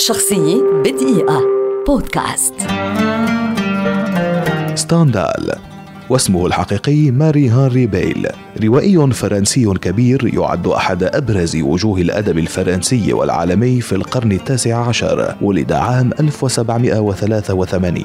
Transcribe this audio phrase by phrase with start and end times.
[0.00, 1.42] شخصية بدقيقة.
[1.86, 2.54] بودكاست.
[4.74, 5.52] ستاندال.
[6.10, 8.26] واسمه الحقيقي ماري هنري بيل.
[8.64, 15.72] روائي فرنسي كبير يعد أحد أبرز وجوه الأدب الفرنسي والعالمي في القرن التاسع عشر ولد
[15.72, 18.02] عام 1783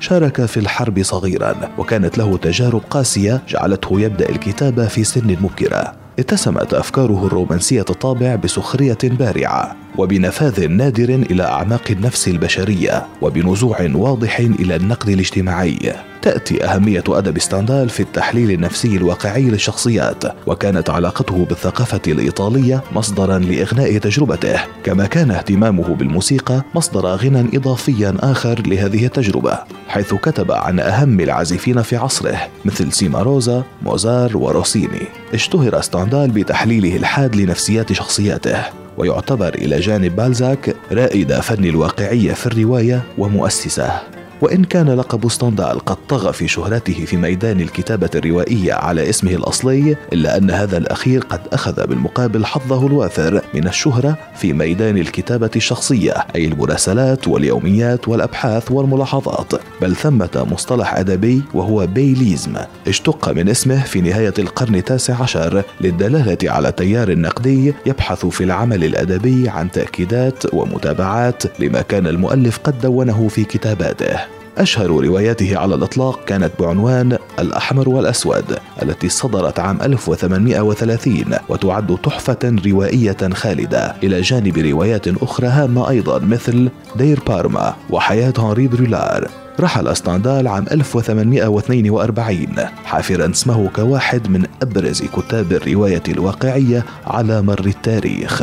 [0.00, 5.97] شارك في الحرب صغيرا وكانت له تجارب قاسية جعلته يبدأ الكتابة في سن مبكرة.
[6.18, 14.76] اتسمت أفكاره الرومانسية الطابع بسخرية بارعة وبنفاذ نادر إلى أعماق النفس البشرية وبنزوع واضح إلى
[14.76, 15.92] النقد الاجتماعي.
[16.22, 23.98] تأتي أهمية أدب ستاندال في التحليل النفسي الواقعي للشخصيات وكانت علاقته بالثقافة الإيطالية مصدرا لإغناء
[23.98, 31.20] تجربته كما كان اهتمامه بالموسيقى مصدر غنى إضافيا آخر لهذه التجربة حيث كتب عن أهم
[31.20, 35.02] العازفين في عصره مثل تشيماروزا وموزار وروسيني.
[35.34, 38.64] اشتهر ستاندال بتحليله الحاد لنفسيات شخصياته
[38.98, 44.17] ويعتبر إلى جانب بالزاك رائد فن الواقعية في الرواية ومؤسسه.
[44.42, 49.96] وإن كان لقب ستاندال قد طغى في شهرته في ميدان الكتابة الروائية على اسمه الأصلي
[50.12, 56.12] إلا أن هذا الأخير قد أخذ بالمقابل حظه الوافر من الشهرة في ميدان الكتابة الشخصية
[56.34, 59.52] أي المراسلات واليوميات والأبحاث والملاحظات.
[59.82, 62.56] بل ثمة مصطلح أدبي وهو بيليزم
[62.88, 68.84] اشتق من اسمه في نهاية القرن التاسع عشر للدلالة على تيار نقدي يبحث في العمل
[68.84, 74.27] الأدبي عن تأكيدات ومتابعات لما كان المؤلف قد دونه في كتاباته.
[74.58, 83.16] أشهر رواياته على الإطلاق كانت بعنوان الأحمر والأسود التي صدرت عام 1830 وتعد تحفة روائية
[83.32, 89.28] خالدة إلى جانب روايات أخرى هامة أيضا مثل دير بارما وحياة هنري برولار.
[89.60, 92.46] رحل ستاندال عام 1842
[92.84, 98.42] حافرا اسمه كواحد من أبرز كتاب الرواية الواقعية على مر التاريخ.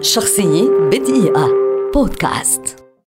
[0.00, 1.48] شخصية بدقيقة.
[1.94, 2.77] بودكاست.